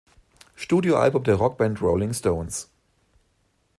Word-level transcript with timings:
Studioalbum 0.55 1.25
der 1.25 1.35
Rockband 1.35 1.79
Rolling 1.79 2.11
Stones. 2.11 2.71